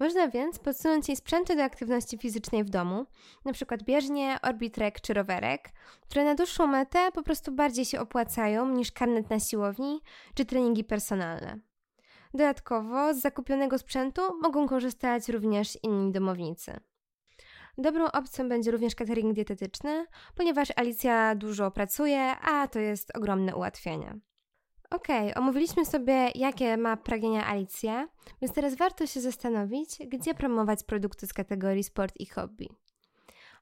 Można 0.00 0.28
więc 0.28 0.58
podsunąć 0.58 1.08
jej 1.08 1.16
sprzęty 1.16 1.56
do 1.56 1.62
aktywności 1.62 2.18
fizycznej 2.18 2.64
w 2.64 2.70
domu, 2.70 3.06
np. 3.44 3.76
bieżnie, 3.84 4.38
orbitrek 4.42 5.00
czy 5.00 5.14
rowerek, 5.14 5.72
które 6.00 6.24
na 6.24 6.34
dłuższą 6.34 6.66
metę 6.66 7.12
po 7.14 7.22
prostu 7.22 7.52
bardziej 7.52 7.84
się 7.84 8.00
opłacają 8.00 8.68
niż 8.68 8.92
karnet 8.92 9.30
na 9.30 9.40
siłowni 9.40 10.00
czy 10.34 10.44
treningi 10.44 10.84
personalne. 10.84 11.58
Dodatkowo 12.34 13.14
z 13.14 13.20
zakupionego 13.20 13.78
sprzętu 13.78 14.22
mogą 14.42 14.68
korzystać 14.68 15.28
również 15.28 15.78
inni 15.82 16.12
domownicy. 16.12 16.80
Dobrą 17.78 18.04
opcją 18.04 18.48
będzie 18.48 18.70
również 18.70 18.94
catering 18.94 19.34
dietetyczny, 19.34 20.06
ponieważ 20.34 20.68
Alicja 20.76 21.34
dużo 21.34 21.70
pracuje, 21.70 22.36
a 22.38 22.68
to 22.68 22.78
jest 22.78 23.16
ogromne 23.16 23.56
ułatwienie. 23.56 24.18
Okej, 24.90 25.30
okay, 25.30 25.42
omówiliśmy 25.42 25.84
sobie, 25.84 26.30
jakie 26.34 26.76
ma 26.76 26.96
pragnienia 26.96 27.46
Alicja, 27.46 28.08
więc 28.42 28.54
teraz 28.54 28.74
warto 28.74 29.06
się 29.06 29.20
zastanowić, 29.20 29.98
gdzie 30.08 30.34
promować 30.34 30.84
produkty 30.84 31.26
z 31.26 31.32
kategorii 31.32 31.84
sport 31.84 32.14
i 32.20 32.26
hobby. 32.26 32.68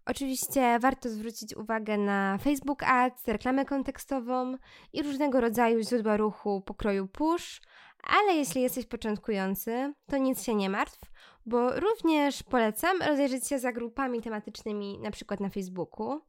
Oczywiście 0.07 0.79
warto 0.79 1.09
zwrócić 1.09 1.57
uwagę 1.57 1.99
na 1.99 2.39
Facebook 2.39 2.83
Ads, 2.83 3.29
reklamę 3.29 3.65
kontekstową 3.65 4.57
i 4.93 5.03
różnego 5.03 5.41
rodzaju 5.41 5.83
źródła 5.83 6.17
ruchu 6.17 6.61
pokroju 6.61 7.09
push, 7.09 7.61
ale 8.03 8.35
jeśli 8.35 8.63
jesteś 8.63 8.87
początkujący, 8.87 9.95
to 10.07 10.17
nic 10.17 10.43
się 10.43 10.55
nie 10.55 10.71
martw, 10.71 11.01
bo 11.47 11.81
również 11.81 12.43
polecam 12.43 13.03
rozejrzeć 13.03 13.49
się 13.49 13.59
za 13.59 13.73
grupami 13.73 14.23
tematycznymi, 14.23 14.99
na 14.99 15.11
przykład 15.11 15.41
na 15.41 15.49
Facebooku. 15.49 16.21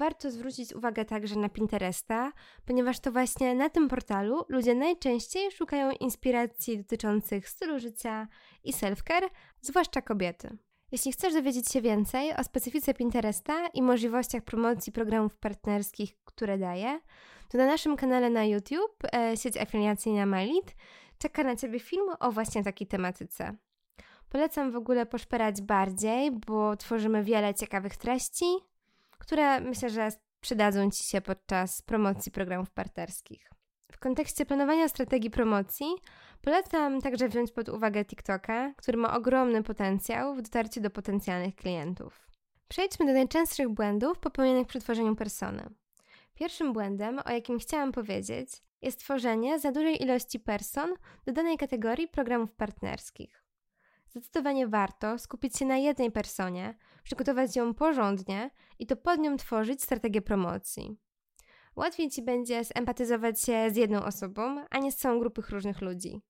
Warto 0.00 0.30
zwrócić 0.30 0.74
uwagę 0.74 1.04
także 1.04 1.36
na 1.36 1.48
Pinteresta, 1.48 2.32
ponieważ 2.66 3.00
to 3.00 3.12
właśnie 3.12 3.54
na 3.54 3.68
tym 3.68 3.88
portalu 3.88 4.44
ludzie 4.48 4.74
najczęściej 4.74 5.50
szukają 5.50 5.90
inspiracji 5.90 6.78
dotyczących 6.78 7.48
stylu 7.48 7.78
życia 7.78 8.28
i 8.64 8.72
self-care, 8.72 9.28
zwłaszcza 9.60 10.02
kobiety. 10.02 10.56
Jeśli 10.92 11.12
chcesz 11.12 11.34
dowiedzieć 11.34 11.68
się 11.72 11.80
więcej 11.80 12.34
o 12.36 12.44
specyfice 12.44 12.94
Pinteresta 12.94 13.66
i 13.68 13.82
możliwościach 13.82 14.42
promocji 14.42 14.92
programów 14.92 15.36
partnerskich, 15.36 16.24
które 16.24 16.58
daje, 16.58 17.00
to 17.48 17.58
na 17.58 17.66
naszym 17.66 17.96
kanale 17.96 18.30
na 18.30 18.44
YouTube, 18.44 19.04
e, 19.12 19.36
sieć 19.36 19.56
afiliacyjna 19.56 20.26
MyLead, 20.26 20.74
czeka 21.18 21.44
na 21.44 21.56
Ciebie 21.56 21.80
film 21.80 22.06
o 22.20 22.32
właśnie 22.32 22.64
takiej 22.64 22.86
tematyce. 22.86 23.56
Polecam 24.28 24.72
w 24.72 24.76
ogóle 24.76 25.06
poszperać 25.06 25.62
bardziej, 25.62 26.30
bo 26.30 26.76
tworzymy 26.76 27.24
wiele 27.24 27.54
ciekawych 27.54 27.96
treści, 27.96 28.44
które 29.30 29.60
myślę, 29.60 29.90
że 29.90 30.08
przydadzą 30.40 30.90
Ci 30.90 31.04
się 31.04 31.20
podczas 31.20 31.82
promocji 31.82 32.32
programów 32.32 32.70
partnerskich. 32.70 33.50
W 33.92 33.98
kontekście 33.98 34.46
planowania 34.46 34.88
strategii 34.88 35.30
promocji 35.30 35.86
polecam 36.42 37.00
także 37.00 37.28
wziąć 37.28 37.52
pod 37.52 37.68
uwagę 37.68 38.04
TikToka, 38.04 38.74
który 38.76 38.98
ma 38.98 39.16
ogromny 39.16 39.62
potencjał 39.62 40.34
w 40.34 40.42
dotarciu 40.42 40.80
do 40.80 40.90
potencjalnych 40.90 41.54
klientów. 41.54 42.26
Przejdźmy 42.68 43.06
do 43.06 43.12
najczęstszych 43.12 43.68
błędów 43.68 44.18
popełnionych 44.18 44.66
przy 44.66 44.80
tworzeniu 44.80 45.16
persony. 45.16 45.70
Pierwszym 46.34 46.72
błędem, 46.72 47.20
o 47.24 47.30
jakim 47.30 47.58
chciałam 47.58 47.92
powiedzieć, 47.92 48.48
jest 48.82 49.00
tworzenie 49.00 49.58
za 49.58 49.72
dużej 49.72 50.02
ilości 50.02 50.40
person 50.40 50.94
do 51.26 51.32
danej 51.32 51.58
kategorii 51.58 52.08
programów 52.08 52.52
partnerskich. 52.52 53.39
Zdecydowanie 54.10 54.68
warto 54.68 55.18
skupić 55.18 55.56
się 55.56 55.66
na 55.66 55.76
jednej 55.76 56.10
personie, 56.10 56.74
przygotować 57.02 57.56
ją 57.56 57.74
porządnie 57.74 58.50
i 58.78 58.86
to 58.86 58.96
pod 58.96 59.20
nią 59.20 59.36
tworzyć 59.36 59.82
strategię 59.82 60.22
promocji. 60.22 60.96
Łatwiej 61.76 62.10
ci 62.10 62.22
będzie 62.22 62.64
zempatyzować 62.64 63.40
się 63.42 63.70
z 63.70 63.76
jedną 63.76 64.04
osobą, 64.04 64.64
a 64.70 64.78
nie 64.78 64.92
z 64.92 64.96
całą 64.96 65.18
grupą 65.18 65.42
różnych 65.50 65.80
ludzi. 65.80 66.22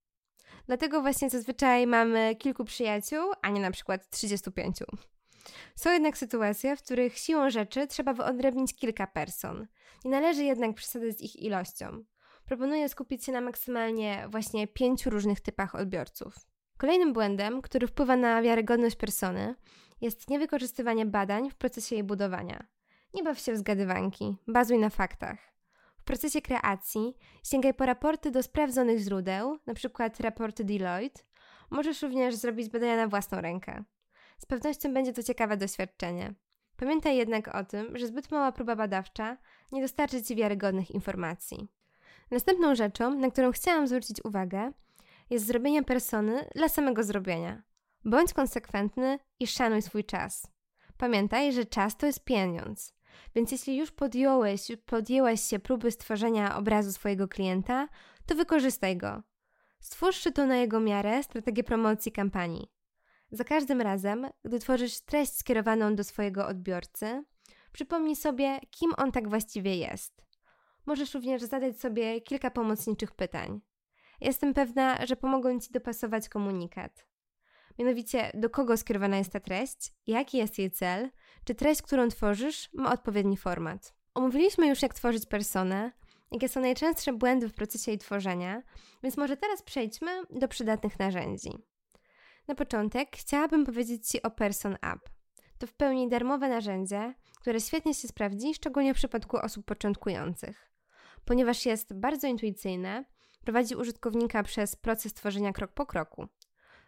Dlatego 0.66 1.00
właśnie 1.00 1.30
zazwyczaj 1.30 1.86
mamy 1.86 2.36
kilku 2.36 2.64
przyjaciół, 2.64 3.32
a 3.42 3.50
nie 3.50 3.60
na 3.60 3.70
przykład 3.70 4.10
35. 4.10 4.76
Są 5.76 5.92
jednak 5.92 6.18
sytuacje, 6.18 6.76
w 6.76 6.82
których 6.82 7.18
siłą 7.18 7.50
rzeczy 7.50 7.86
trzeba 7.86 8.12
wyodrębnić 8.12 8.76
kilka 8.76 9.06
person. 9.06 9.66
Nie 10.04 10.10
należy 10.10 10.44
jednak 10.44 10.74
przesadzać 10.74 11.18
z 11.18 11.20
ich 11.20 11.36
ilością. 11.36 12.04
Proponuję 12.44 12.88
skupić 12.88 13.24
się 13.24 13.32
na 13.32 13.40
maksymalnie 13.40 14.26
właśnie 14.28 14.68
pięciu 14.68 15.10
różnych 15.10 15.40
typach 15.40 15.74
odbiorców. 15.74 16.49
Kolejnym 16.80 17.12
błędem, 17.12 17.62
który 17.62 17.86
wpływa 17.86 18.16
na 18.16 18.42
wiarygodność 18.42 18.96
persony, 18.96 19.54
jest 20.00 20.30
niewykorzystywanie 20.30 21.06
badań 21.06 21.50
w 21.50 21.54
procesie 21.54 21.94
jej 21.94 22.04
budowania. 22.04 22.66
Nie 23.14 23.22
baw 23.22 23.38
się 23.38 23.52
w 23.52 23.56
zgadywanki, 23.56 24.36
bazuj 24.48 24.78
na 24.78 24.90
faktach. 24.90 25.38
W 25.96 26.04
procesie 26.04 26.42
kreacji 26.42 27.14
sięgaj 27.44 27.74
po 27.74 27.86
raporty 27.86 28.30
do 28.30 28.42
sprawdzonych 28.42 28.98
źródeł, 28.98 29.58
np. 29.66 30.10
raporty 30.20 30.64
Deloitte. 30.64 31.22
Możesz 31.70 32.02
również 32.02 32.34
zrobić 32.34 32.68
badania 32.68 32.96
na 32.96 33.08
własną 33.08 33.40
rękę. 33.40 33.84
Z 34.38 34.46
pewnością 34.46 34.94
będzie 34.94 35.12
to 35.12 35.22
ciekawe 35.22 35.56
doświadczenie. 35.56 36.34
Pamiętaj 36.76 37.16
jednak 37.16 37.54
o 37.54 37.64
tym, 37.64 37.98
że 37.98 38.06
zbyt 38.06 38.30
mała 38.30 38.52
próba 38.52 38.76
badawcza 38.76 39.36
nie 39.72 39.82
dostarczy 39.82 40.22
Ci 40.22 40.36
wiarygodnych 40.36 40.90
informacji. 40.90 41.68
Następną 42.30 42.74
rzeczą, 42.74 43.14
na 43.14 43.30
którą 43.30 43.52
chciałam 43.52 43.86
zwrócić 43.88 44.24
uwagę, 44.24 44.72
jest 45.30 45.46
zrobienie 45.46 45.82
persony 45.82 46.46
dla 46.54 46.68
samego 46.68 47.02
zrobienia. 47.02 47.62
Bądź 48.04 48.32
konsekwentny 48.32 49.18
i 49.40 49.46
szanuj 49.46 49.82
swój 49.82 50.04
czas. 50.04 50.46
Pamiętaj, 50.96 51.52
że 51.52 51.64
czas 51.64 51.96
to 51.96 52.06
jest 52.06 52.24
pieniądz. 52.24 52.94
Więc 53.34 53.52
jeśli 53.52 53.76
już 53.76 53.90
podjąłeś, 53.90 54.72
podjęłaś 54.86 55.42
się 55.42 55.58
próby 55.58 55.90
stworzenia 55.90 56.56
obrazu 56.56 56.92
swojego 56.92 57.28
klienta, 57.28 57.88
to 58.26 58.34
wykorzystaj 58.34 58.96
go. 58.96 59.22
Stwórz 59.80 60.24
to 60.34 60.46
na 60.46 60.56
jego 60.56 60.80
miarę 60.80 61.22
strategię 61.22 61.64
promocji 61.64 62.12
kampanii. 62.12 62.72
Za 63.30 63.44
każdym 63.44 63.80
razem, 63.80 64.26
gdy 64.44 64.58
tworzysz 64.58 65.00
treść 65.00 65.32
skierowaną 65.36 65.96
do 65.96 66.04
swojego 66.04 66.46
odbiorcy, 66.46 67.24
przypomnij 67.72 68.16
sobie, 68.16 68.60
kim 68.70 68.90
on 68.96 69.12
tak 69.12 69.28
właściwie 69.28 69.76
jest. 69.76 70.26
Możesz 70.86 71.14
również 71.14 71.42
zadać 71.42 71.80
sobie 71.80 72.20
kilka 72.20 72.50
pomocniczych 72.50 73.12
pytań. 73.12 73.60
Jestem 74.20 74.54
pewna, 74.54 75.06
że 75.06 75.16
pomogą 75.16 75.60
Ci 75.60 75.72
dopasować 75.72 76.28
komunikat. 76.28 77.06
Mianowicie, 77.78 78.30
do 78.34 78.50
kogo 78.50 78.76
skierowana 78.76 79.16
jest 79.16 79.32
ta 79.32 79.40
treść, 79.40 79.92
jaki 80.06 80.38
jest 80.38 80.58
jej 80.58 80.70
cel, 80.70 81.10
czy 81.44 81.54
treść, 81.54 81.82
którą 81.82 82.08
tworzysz, 82.08 82.68
ma 82.74 82.92
odpowiedni 82.92 83.36
format. 83.36 83.94
Omówiliśmy 84.14 84.68
już, 84.68 84.82
jak 84.82 84.94
tworzyć 84.94 85.26
personę, 85.26 85.92
jakie 86.32 86.48
są 86.48 86.60
najczęstsze 86.60 87.12
błędy 87.12 87.48
w 87.48 87.54
procesie 87.54 87.90
jej 87.90 87.98
tworzenia, 87.98 88.62
więc 89.02 89.16
może 89.16 89.36
teraz 89.36 89.62
przejdźmy 89.62 90.22
do 90.30 90.48
przydatnych 90.48 90.98
narzędzi. 90.98 91.50
Na 92.48 92.54
początek 92.54 93.16
chciałabym 93.16 93.66
powiedzieć 93.66 94.08
Ci 94.08 94.22
o 94.22 94.30
Person 94.30 94.74
App. 94.74 95.00
To 95.58 95.66
w 95.66 95.74
pełni 95.74 96.08
darmowe 96.08 96.48
narzędzie, 96.48 97.14
które 97.40 97.60
świetnie 97.60 97.94
się 97.94 98.08
sprawdzi, 98.08 98.54
szczególnie 98.54 98.94
w 98.94 98.96
przypadku 98.96 99.36
osób 99.36 99.66
początkujących. 99.66 100.70
Ponieważ 101.24 101.66
jest 101.66 101.94
bardzo 101.94 102.26
intuicyjne, 102.26 103.04
prowadzi 103.44 103.76
użytkownika 103.76 104.42
przez 104.42 104.76
proces 104.76 105.14
tworzenia 105.14 105.52
krok 105.52 105.72
po 105.72 105.86
kroku. 105.86 106.26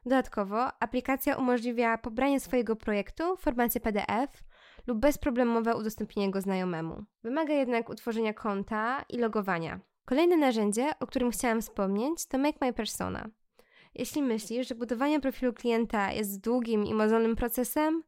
Dodatkowo 0.05 0.83
aplikacja 0.83 1.37
umożliwia 1.37 1.99
pobranie 1.99 2.41
swojego 2.41 2.77
projektu 2.77 3.37
w 3.37 3.41
formacie 3.41 3.81
PDF 3.81 4.43
lub 4.87 4.99
bezproblemowe 4.99 5.77
udostępnienie 5.77 6.31
go 6.31 6.41
znajomemu. 6.41 7.05
Wymaga 7.23 7.55
jednak 7.55 7.89
utworzenia 7.89 8.35
konta 8.35 9.05
i 9.09 9.19
logowania. 9.19 9.81
Kolejne 10.05 10.37
narzędzie, 10.37 10.91
o 11.01 11.07
którym 11.07 11.31
chciałam 11.31 11.63
wspomnieć, 11.63 12.27
to 12.27 12.39
Make 12.39 12.61
My 12.61 12.73
Persona. 12.73 13.29
Jeśli 13.95 14.23
myślisz, 14.23 14.69
że 14.69 14.75
budowanie 14.75 15.21
profilu 15.21 15.53
klienta 15.53 16.13
jest 16.13 16.41
długim 16.41 16.85
i 16.85 16.95
mozolnym 16.95 17.37
procesem, 17.37 18.03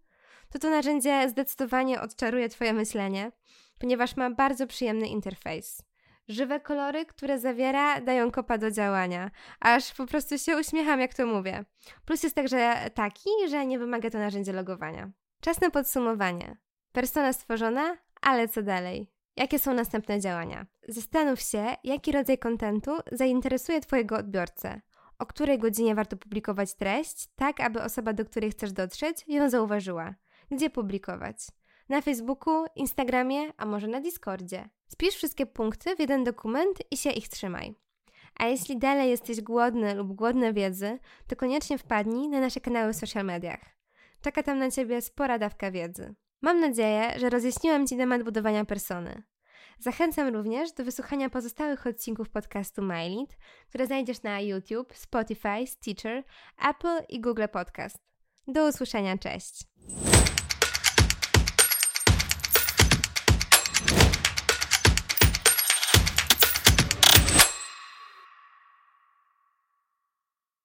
to 0.51 0.59
to 0.59 0.71
narzędzie 0.71 1.29
zdecydowanie 1.29 2.01
odczaruje 2.01 2.49
Twoje 2.49 2.73
myślenie, 2.73 3.33
ponieważ 3.79 4.17
ma 4.17 4.31
bardzo 4.31 4.67
przyjemny 4.67 5.09
interfejs. 5.09 5.83
Żywe 6.29 6.61
kolory, 6.61 7.07
które 7.07 7.39
zawiera, 7.39 8.01
dają 8.01 8.31
kopa 8.31 8.59
do 8.59 8.71
działania. 8.71 9.31
Aż 9.61 9.95
po 9.95 10.07
prostu 10.07 10.39
się 10.39 10.57
uśmiecham, 10.57 11.01
jak 11.01 11.15
to 11.15 11.27
mówię. 11.27 11.65
Plus 12.05 12.23
jest 12.23 12.37
także 12.37 12.91
taki, 12.95 13.31
że 13.49 13.67
nie 13.67 13.79
wymaga 13.79 14.11
to 14.11 14.19
narzędzie 14.19 14.53
logowania. 14.53 15.11
Czas 15.41 15.61
na 15.61 15.71
podsumowanie. 15.71 16.57
Persona 16.93 17.33
stworzona, 17.33 17.97
ale 18.23 18.49
co 18.49 18.63
dalej? 18.63 19.11
Jakie 19.37 19.59
są 19.59 19.75
następne 19.75 20.21
działania? 20.21 20.67
Zastanów 20.89 21.41
się, 21.41 21.67
jaki 21.85 22.13
rodzaj 22.13 22.39
kontentu 22.39 22.91
zainteresuje 23.13 23.81
Twojego 23.81 24.17
odbiorcę. 24.17 24.81
O 25.19 25.27
której 25.27 25.59
godzinie 25.59 25.95
warto 25.95 26.17
publikować 26.17 26.75
treść, 26.75 27.29
tak 27.37 27.61
aby 27.61 27.83
osoba, 27.83 28.13
do 28.13 28.25
której 28.25 28.51
chcesz 28.51 28.73
dotrzeć, 28.73 29.25
ją 29.29 29.51
zauważyła. 29.51 30.15
Gdzie 30.51 30.71
publikować? 30.71 31.37
Na 31.89 32.01
Facebooku, 32.01 32.65
Instagramie, 32.77 33.53
a 33.57 33.67
może 33.67 33.87
na 33.87 34.01
Discordzie. 34.01 34.69
Spisz 34.89 35.15
wszystkie 35.15 35.47
punkty 35.47 35.97
w 35.97 35.99
jeden 35.99 36.25
dokument 36.25 36.79
i 36.91 36.97
się 36.97 37.11
ich 37.11 37.29
trzymaj. 37.29 37.75
A 38.39 38.47
jeśli 38.47 38.79
dalej 38.79 39.11
jesteś 39.11 39.41
głodny 39.41 39.95
lub 39.95 40.13
głodna 40.13 40.53
wiedzy, 40.53 40.99
to 41.27 41.37
koniecznie 41.37 41.79
wpadnij 41.79 42.29
na 42.29 42.41
nasze 42.41 42.61
kanały 42.61 42.93
w 42.93 42.97
social 42.97 43.25
mediach. 43.25 43.61
Czeka 44.21 44.43
tam 44.43 44.59
na 44.59 44.71
Ciebie 44.71 45.03
spora 45.03 45.39
dawka 45.39 45.71
wiedzy. 45.71 46.15
Mam 46.43 46.61
nadzieję, 46.61 47.15
że 47.19 47.31
rozjaśniłam 47.31 47.87
Ci 47.87 47.97
temat 47.97 48.23
budowania 48.23 48.65
persony. 48.65 49.23
Zachęcam 49.79 50.35
również 50.35 50.73
do 50.73 50.85
wysłuchania 50.85 51.31
pozostałych 51.31 51.87
odcinków 51.87 52.31
podcastu 52.31 52.83
MyLead, 52.83 53.37
które 53.69 53.87
znajdziesz 53.87 54.23
na 54.23 54.41
YouTube, 54.41 54.95
Spotify, 54.97 55.67
Stitcher, 55.67 56.25
Apple 56.69 57.05
i 57.09 57.21
Google 57.21 57.45
Podcast. 57.53 57.99
Do 58.49 58.69
usłyszenia, 58.69 59.19
cześć! 59.19 59.65